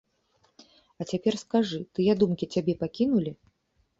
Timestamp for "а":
1.03-1.05